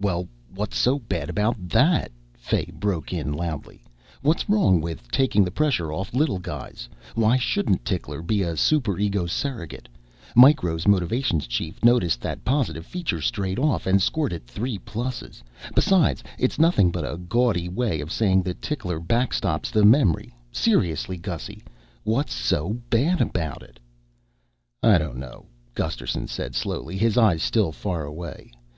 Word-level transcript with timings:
"Well, 0.00 0.28
what's 0.48 0.78
so 0.78 0.98
bad 0.98 1.28
about 1.28 1.68
that?" 1.68 2.10
Fay 2.32 2.70
broke 2.72 3.12
in 3.12 3.34
loudly. 3.34 3.84
"What's 4.22 4.48
wrong 4.48 4.80
with 4.80 5.10
taking 5.10 5.44
the 5.44 5.50
pressure 5.50 5.92
off 5.92 6.14
little 6.14 6.38
guys? 6.38 6.88
Why 7.14 7.36
shouldn't 7.36 7.84
Tickler 7.84 8.22
be 8.22 8.40
a 8.40 8.56
super 8.56 8.98
ego 8.98 9.26
surrogate? 9.26 9.90
Micro's 10.34 10.88
Motivations 10.88 11.46
chief 11.46 11.84
noticed 11.84 12.22
that 12.22 12.46
positive 12.46 12.86
feature 12.86 13.20
straight 13.20 13.58
off 13.58 13.86
and 13.86 14.00
scored 14.00 14.32
it 14.32 14.46
three 14.46 14.78
pluses. 14.78 15.42
Besides, 15.74 16.24
it's 16.38 16.58
nothing 16.58 16.90
but 16.90 17.04
a 17.04 17.18
gaudy 17.18 17.68
way 17.68 18.00
of 18.00 18.10
saying 18.10 18.40
that 18.44 18.62
Tickler 18.62 18.98
backstops 18.98 19.70
the 19.70 19.84
memory. 19.84 20.34
Seriously, 20.50 21.18
Gussy, 21.18 21.62
what's 22.04 22.32
so 22.32 22.80
bad 22.88 23.20
about 23.20 23.62
it?" 23.62 23.78
"I 24.82 24.96
don't 24.96 25.18
know," 25.18 25.44
Gusterson 25.74 26.26
said 26.26 26.54
slowly, 26.54 26.96
his 26.96 27.18
eyes 27.18 27.42
still 27.42 27.70
far 27.70 28.06
away. 28.06 28.50